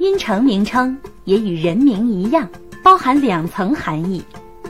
[0.00, 2.48] 音程名称也与人名一样，
[2.82, 4.22] 包含两层含义：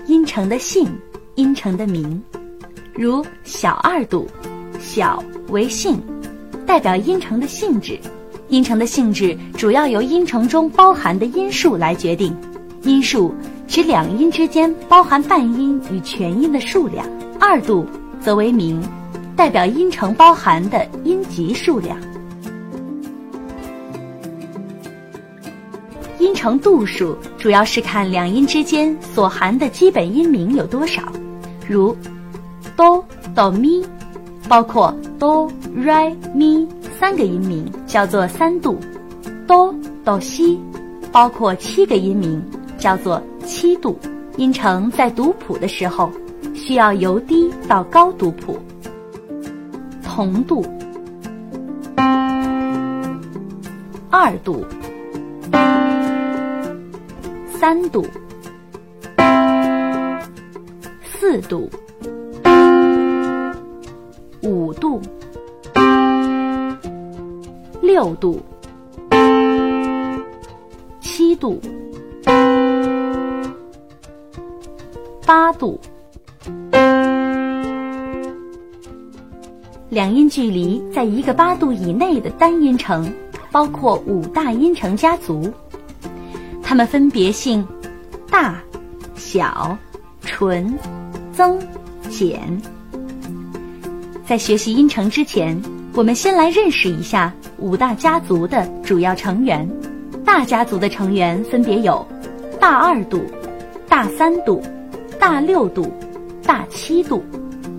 [0.09, 0.89] 音程的姓，
[1.37, 2.21] 音程的名。
[2.93, 4.27] 如小二度，
[4.81, 6.03] 小为姓，
[6.67, 7.97] 代表音程的性质。
[8.49, 12.37] 音程的性质主要由音程中包含的音数来决定。
[12.83, 13.33] 音数
[13.69, 17.07] 指两音之间包含半音与全音的数量。
[17.39, 17.87] 二度
[18.21, 18.83] 则为名，
[19.37, 21.97] 代表音程包含的音级数量。
[26.21, 31.03] 音程度数主要是看两音之间所含的基本音名有多少，
[31.67, 31.97] 如
[32.77, 33.03] 哆、
[33.35, 33.83] 哆、咪，
[34.47, 38.77] 包括哆、来、咪三个音名叫做三度；
[39.47, 39.75] 哆、
[40.05, 40.61] 哆、西，
[41.11, 42.43] 包括七个音名
[42.79, 43.99] 叫做七度。
[44.37, 46.11] 音程在读谱的时候，
[46.55, 48.59] 需要由低到高读谱。
[50.05, 50.63] 同度、
[54.11, 54.67] 二度。
[57.61, 58.03] 三度、
[61.05, 61.69] 四度、
[64.41, 64.99] 五度、
[67.83, 68.41] 六度、
[71.03, 71.61] 七度、
[75.27, 75.79] 八度。
[79.91, 83.13] 两音距离在一个八度以内的单音程，
[83.53, 85.53] 包括五大音程家族。
[86.71, 87.67] 它们分别姓
[88.31, 88.55] 大、
[89.17, 89.77] 小、
[90.21, 90.73] 纯、
[91.33, 91.59] 增、
[92.09, 92.41] 减。
[94.25, 95.61] 在学习音程之前，
[95.95, 99.69] 我们先来认识一下五大家族的主要成员。
[100.25, 102.07] 大家族的成员分别有
[102.61, 103.21] 大二度、
[103.89, 104.63] 大三度、
[105.19, 105.93] 大六度、
[106.45, 107.21] 大七度；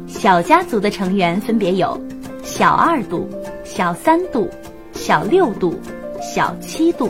[0.06, 1.98] 小家族的成员分别有
[2.44, 3.26] 小二度、
[3.64, 4.50] 小三度、
[4.92, 5.80] 小六度、
[6.22, 7.10] 小七度。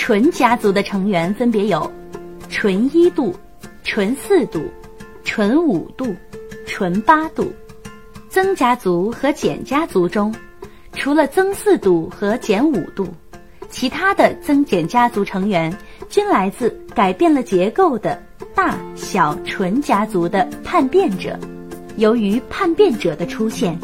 [0.00, 1.92] 纯家族的成员分别有
[2.48, 3.36] 纯一度、
[3.84, 4.64] 纯四度、
[5.24, 6.16] 纯五度、
[6.66, 7.52] 纯八度。
[8.30, 10.34] 增家族和减家族中，
[10.94, 13.08] 除了增四度和减五度，
[13.68, 15.70] 其他的增减家族成员
[16.08, 18.20] 均来自改变了结构的
[18.54, 21.38] 大小纯家族的叛变者。
[21.98, 23.78] 由于叛变者的出现，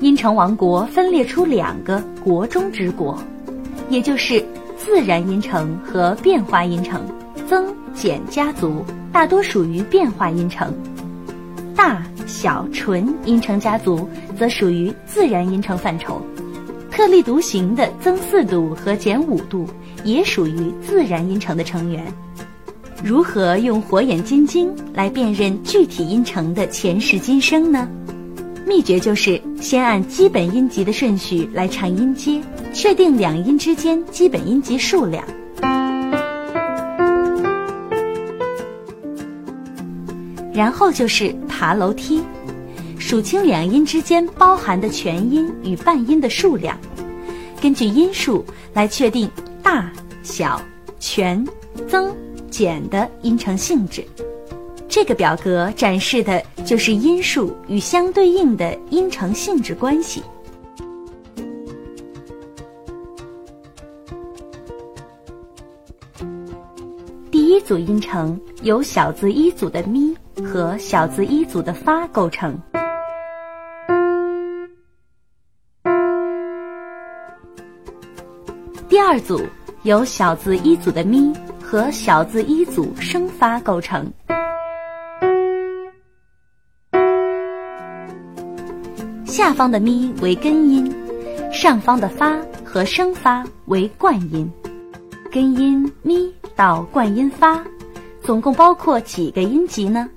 [0.00, 3.16] 阴城王国分裂出两个国中之国，
[3.88, 4.44] 也就是。
[4.76, 7.02] 自然音程和变化音程，
[7.48, 10.72] 增减家族大多属于变化音程，
[11.74, 16.20] 大小纯音程家族则属于自然音程范畴。
[16.90, 19.66] 特立独行的增四度和减五度
[20.04, 22.04] 也属于自然音程的成员。
[23.04, 27.88] 如何用火眼金睛来辨认具体音程的前世今生呢？
[28.66, 32.42] 秘诀就是先按基本音级的顺序来唱音阶，
[32.74, 35.24] 确定两音之间基本音级数量。
[40.52, 42.20] 然后就是爬楼梯，
[42.98, 46.76] 数清两音之间包含的全音与半音的数量，
[47.62, 49.30] 根据音数来确定
[49.62, 49.92] 大
[50.24, 50.60] 小、
[50.98, 51.46] 全、
[51.86, 52.12] 增、
[52.50, 54.04] 减的音程性质。
[54.96, 60.22] 这个表格展示的就是音数与相对应的音程性质关系。
[67.30, 72.58] 第一组音程由小字一组的咪和小字一组的发构成。
[78.88, 79.42] 第二组
[79.82, 84.10] 由小字一组的咪和小字一组升发构成。
[89.46, 90.92] 下方的咪为根音，
[91.52, 94.50] 上方的发和升发为冠音。
[95.30, 97.64] 根音咪到冠音发，
[98.20, 100.10] 总共包括几个音级呢？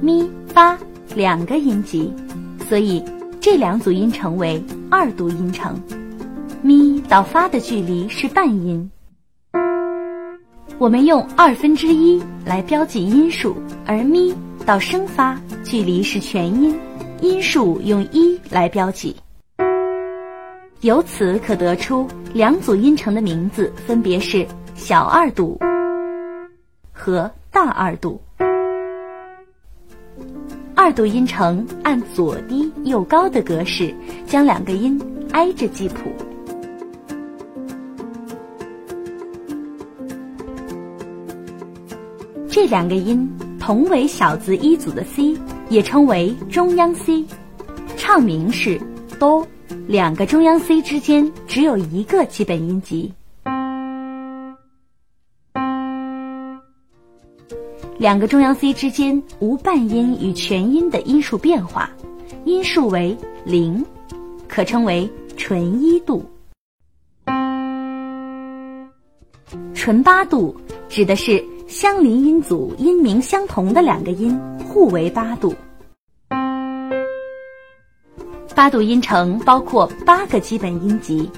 [0.00, 0.78] 咪发
[1.16, 2.14] 两个音级，
[2.68, 3.04] 所以
[3.40, 5.74] 这两组音程为二度音程。
[6.62, 8.88] 咪到发的距离是半音，
[10.78, 14.32] 我们用二分之一来标记音数，而咪。
[14.64, 16.78] 到升发距离是全音，
[17.20, 19.14] 音数用一来标记。
[20.82, 25.58] 由此可得出两组音程的名字分别是小二度
[26.92, 28.20] 和大二度。
[30.74, 33.94] 二度音程按左低右高的格式
[34.26, 35.00] 将两个音
[35.32, 36.10] 挨着记谱。
[42.48, 43.28] 这两个音。
[43.62, 45.38] 同为小字一组的 C，
[45.70, 47.24] 也称为中央 C，
[47.96, 48.76] 唱名是
[49.20, 49.46] 哆
[49.86, 53.14] 两个中央 C 之间只有一个基本音级。
[57.98, 61.88] 两个中央 C 之间无半音与全音的音数变化，
[62.44, 63.86] 音数为零，
[64.48, 66.28] 可称为纯一度。
[69.72, 70.56] 纯八度
[70.88, 74.38] 指的是相邻音组音名相同的两个音
[74.68, 75.54] 互为八度。
[78.54, 81.30] 八度音程包括八个基本音级，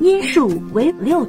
[0.00, 1.24] 音数为六。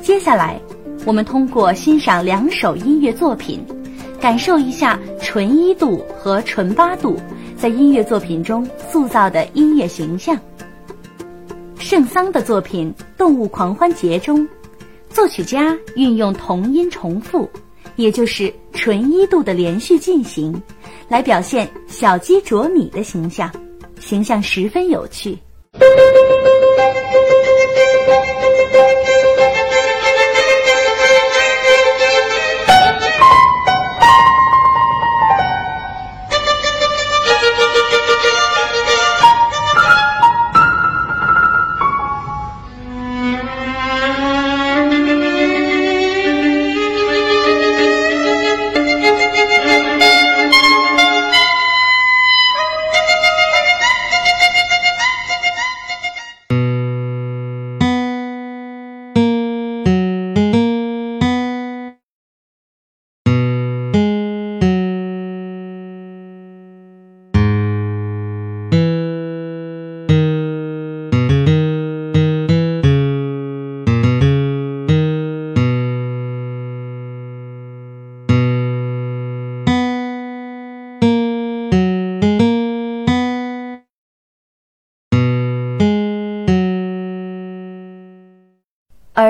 [0.00, 0.60] 接下来，
[1.04, 3.64] 我们通过欣赏两首音乐作品，
[4.20, 7.16] 感受一下纯一度和纯八度。
[7.56, 10.36] 在音乐作品中塑造的音乐形象。
[11.78, 14.48] 圣桑的作品《动物狂欢节》中，
[15.10, 17.48] 作曲家运用同音重复，
[17.94, 20.60] 也就是纯一度的连续进行，
[21.08, 23.48] 来表现小鸡啄米的形象，
[24.00, 25.38] 形象十分有趣。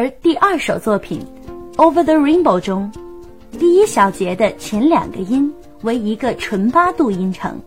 [0.02, 1.24] 而第二首作品
[1.76, 2.90] 《Over the Rainbow》中，
[3.56, 7.60] 第一小节的前两个音为一个纯八度音程。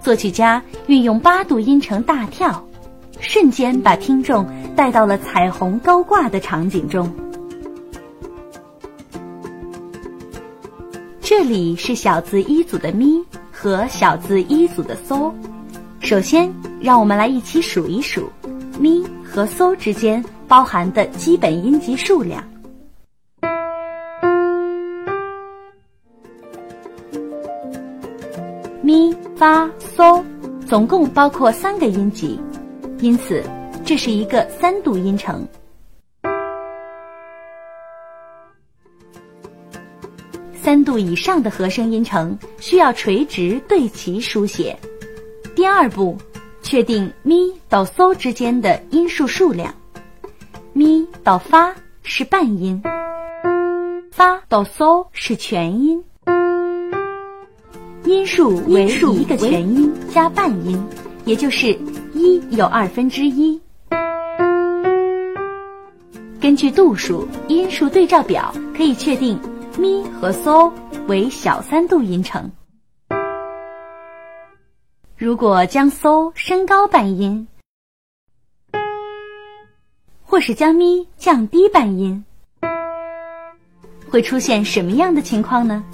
[0.00, 2.66] 作曲家运用八度音程大跳，
[3.20, 7.08] 瞬间把听众带到了彩虹高挂的场景中。
[11.20, 15.32] 这里是小字一组的咪和小字一组的嗦。
[16.00, 18.28] 首先，让我们来一起数一数
[18.80, 20.24] 咪和嗦之间。
[20.48, 22.42] 包含的基本音级数量：
[28.82, 30.22] 咪、发、嗦，
[30.66, 32.38] 总共包括三个音级，
[33.00, 33.42] 因此
[33.84, 35.46] 这是一个三度音程。
[40.54, 44.78] 三度以上的和声音程需要垂直对齐书写。
[45.56, 46.16] 第二步，
[46.62, 49.74] 确定咪到嗦之间的音数数量。
[50.82, 52.82] 咪到发是半音，
[54.10, 56.02] 发到嗦是全音，
[58.04, 60.84] 音数为一个全音加半音，
[61.24, 61.68] 也就是
[62.14, 63.60] 一有二分之一。
[66.40, 69.38] 根据度数音数对照表可以确定
[69.78, 70.72] 咪和嗦
[71.06, 72.50] 为小三度音程。
[75.16, 77.46] 如果将嗦升高半音。
[80.32, 82.24] 或是将咪降低半音，
[84.08, 85.84] 会出现什么样的情况呢？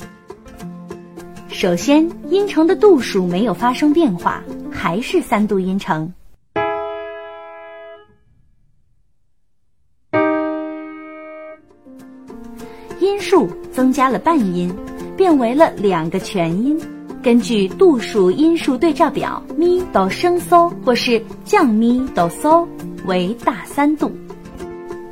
[1.48, 4.40] 首先，音程的度数没有发生变化，
[4.70, 6.14] 还是三度音程。
[13.00, 14.72] 音数增加了半音，
[15.16, 16.80] 变为了两个全音。
[17.24, 22.64] 根据度数音数对照表，咪哆升嗦或是降咪哆嗦
[23.04, 24.08] 为大三度。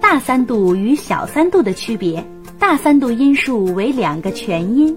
[0.08, 2.25] 大三度与小三度的区别：
[2.60, 4.96] 大三度音数为两个全音，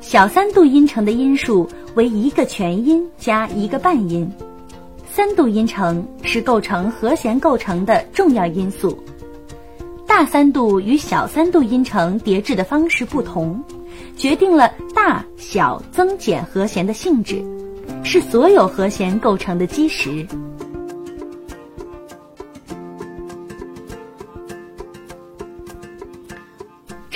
[0.00, 4.26] 小三度音程的音数为一个全音加一个半音。
[5.06, 8.98] 三度音程是构成和弦构成的重要因素。
[10.06, 13.62] 大三度与小三度音程叠制的方式不同，
[14.16, 17.44] 决定了大小增减和弦的性质，
[18.02, 20.26] 是所有和弦构成的基石。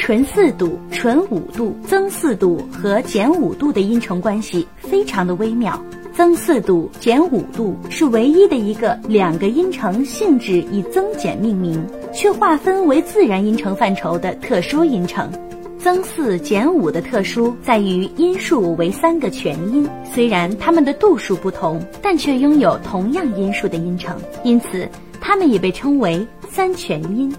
[0.02, 5.80] 纯四度、纯五度、增四度和减五度的音程关系非常的微妙，
[6.12, 11.80] 增四度、减五度是唯一的一个两个音程性质以增减命名，
[12.12, 15.30] 却划分为自然音程范畴的特殊音程。
[15.78, 24.88] 增四减五的特殊在于音数为三个全音，虽然它们的度数不同，但却拥有同样音数的音程，因此
[25.21, 27.32] 它们也被称为三全音。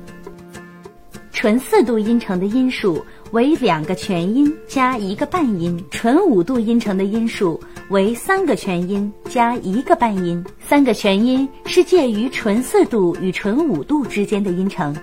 [1.44, 7.60] 纯四度音程的音数为两个全音加一个半音，纯五度音程的音数
[7.90, 10.42] 为三个全音加一个半音。
[10.62, 14.96] 三个全音是介于纯四度与纯五度之间的音程。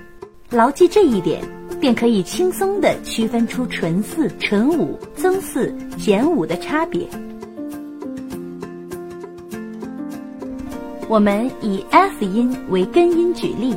[0.48, 1.42] 牢记这一点，
[1.78, 7.06] 便可以轻松地区分出纯四、纯五、增四、减五的差别。
[11.06, 13.74] 我们以 F 音为根音举例。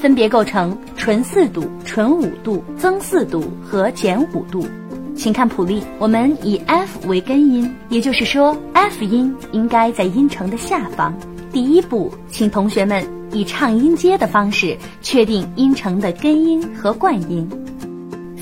[0.00, 4.66] 分别构成纯四度、纯五度、增四度和减五度。
[5.14, 11.12] 请看谱例，我们以 F 为根音，也就是说，F 音应该在音程的下方。
[11.52, 17.46] 第一步，请同学们以唱音阶的方式确定音程的根音和冠音。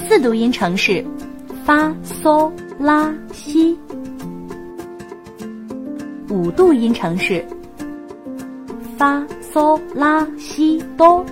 [0.08, 1.04] 四度音程是
[1.64, 3.76] 发、嗦、拉、西；
[6.30, 7.44] 五度音程是
[8.96, 11.24] 发、嗦、拉、西、哆。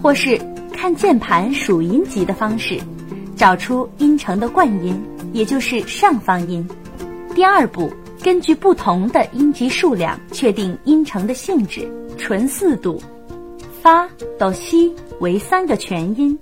[0.00, 0.40] 或是
[0.72, 2.78] 看键盘数音级的方式，
[3.36, 5.00] 找出音程的冠音，
[5.32, 6.66] 也就是上方音。
[7.34, 7.90] 第二步，
[8.22, 11.88] 根据不同的音级数量确定音程的性质。
[12.16, 13.00] 纯四度，
[13.80, 16.36] 发到西为三个全音，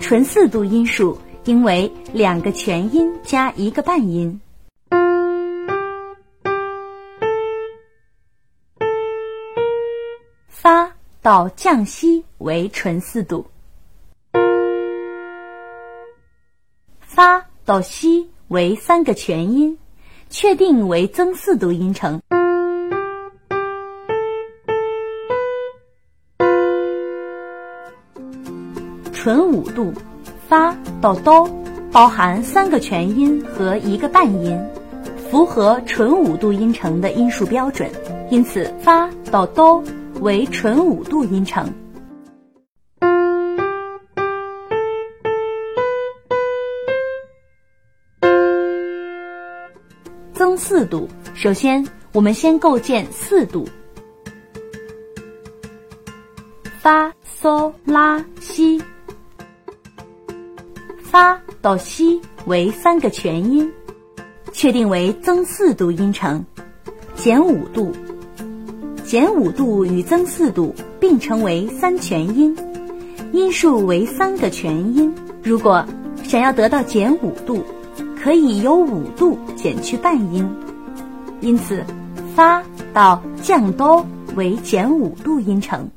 [0.00, 4.38] 纯四度音数应为两个全音加一个半音。
[11.24, 13.46] 到降西为纯四度，
[17.00, 19.78] 发到西为三个全音，
[20.28, 22.20] 确定为增四度音程。
[29.14, 29.94] 纯五度，
[30.46, 31.48] 发到哆
[31.90, 34.62] 包含三个全音和一个半音，
[35.16, 37.90] 符合纯五度音程的音数标准，
[38.30, 39.82] 因此发到哆。
[40.20, 41.70] 为纯五度音程，
[50.32, 51.08] 增四度。
[51.34, 53.68] 首先，我们先构建四度：
[56.80, 58.82] 发、嗦、拉、西。
[61.02, 63.72] 发到西为三个全音，
[64.52, 66.44] 确定为增四度音程，
[67.14, 67.92] 减五度。
[69.04, 72.56] 减五度与增四度并称为三全音，
[73.32, 75.14] 音数为三个全音。
[75.42, 75.84] 如果
[76.22, 77.62] 想要得到减五度，
[78.18, 80.48] 可以由五度减去半音，
[81.42, 81.84] 因此
[82.34, 84.04] 发到降哆
[84.36, 85.88] 为减五度音程。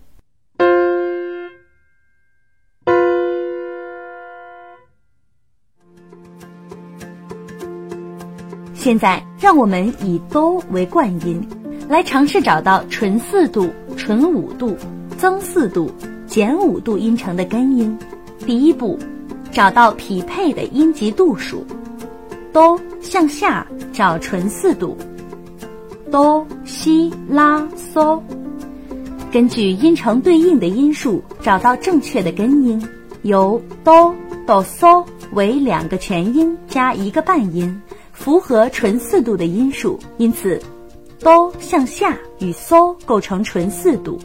[8.74, 11.42] 现在让我们以哆为冠音。
[11.88, 14.76] 来尝试找到纯四度、纯五度、
[15.18, 15.90] 增四度、
[16.26, 17.98] 减五度音程的根音。
[18.46, 19.00] 第一步，
[19.54, 21.66] 找到匹配的音级度数。
[22.52, 24.98] 哆向下找纯四度，
[26.12, 28.22] 哆、西、拉、嗦。
[29.32, 32.82] 根据音程对应的音数，找到正确的根音。
[33.22, 34.14] 由哆
[34.46, 40.62] 到嗦为两个全音加一个半音，符合纯四度的音数，因此。
[41.20, 44.18] 哆向下与嗦构成纯四度，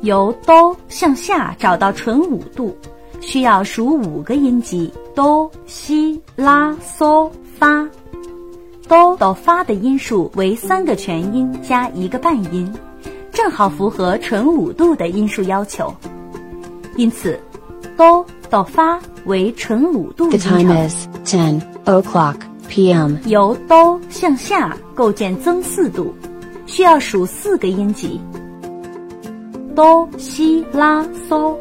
[0.00, 2.76] 由哆向下找到纯五度，
[3.20, 7.88] 需要数五个音级：哆、西、拉、嗦、发。
[8.88, 12.72] 哆到发的音数为三个全音加一个半音，
[13.30, 15.94] 正好符合纯五度的音数要求，
[16.96, 17.38] 因此
[17.96, 20.64] 哆到发为纯五度音程。
[20.64, 22.49] The time is ten o'clock.
[22.70, 23.16] P.M.
[23.26, 26.14] 由哆向下构建增四度，
[26.66, 28.20] 需要数四个音级：
[29.74, 31.56] 哆、西、拉、嗦。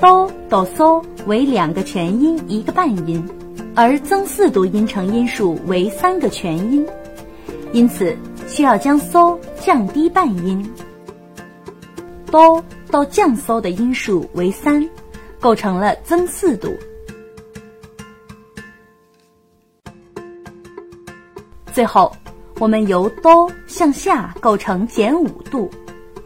[0.00, 3.22] 哆哆嗦为两个全音一个半音，
[3.74, 6.86] 而增四度音程音数为三个全音，
[7.74, 8.16] 因此
[8.48, 10.66] 需要将嗦降低半音。
[12.30, 14.88] 哆到降嗦的音数为三，
[15.38, 16.68] 构成了增四度。
[21.74, 22.12] 最后，
[22.60, 25.68] 我们由哆向下构成减五度，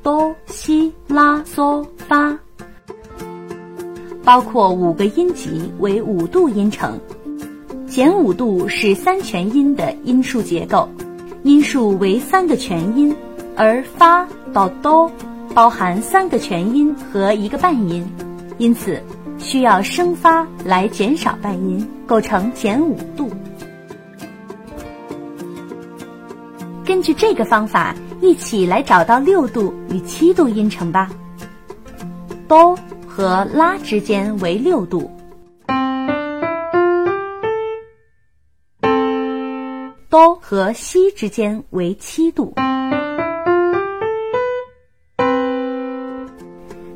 [0.02, 2.38] 哆、西、拉、嗦、发，
[4.22, 7.00] 包括五个音级为五度音程，
[7.86, 10.86] 减五度是三全音的音数结构，
[11.44, 13.16] 音数为三个全音，
[13.56, 15.10] 而发到哆
[15.54, 18.06] 包含三个全音和一个半音，
[18.58, 19.02] 因此
[19.38, 23.30] 需要升发来减少半音，构成减五度。
[26.88, 31.10] 根据这个方法，一起来找到六度与七度音程吧。
[32.48, 32.74] 哆
[33.06, 35.10] 和拉之间为六度，
[40.08, 42.54] 哆和西之间为七度。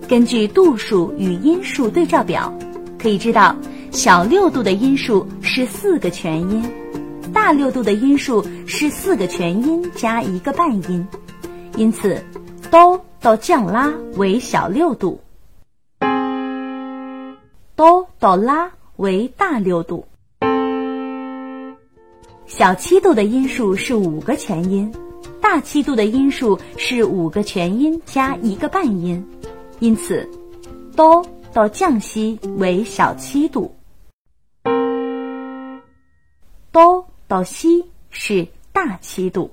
[0.08, 2.50] 根据度数与音数对照表，
[2.99, 3.54] 可以知道
[3.90, 6.64] 小六度的音数是四个全音。
[7.32, 11.06] 大六度的音数是四个全音加一个半音，
[11.76, 12.22] 因此
[12.70, 15.20] 哆到降拉为小六度，
[17.74, 20.06] 哆到拉为大六度。
[22.46, 24.92] 小七度的音数是五个全音，
[25.40, 29.26] 大七度的音数是五个全音加一个半音，
[29.80, 30.28] 因此
[30.94, 33.74] 哆到降西为小七度，
[36.70, 37.01] 哆。
[37.32, 39.50] 到西是大七度。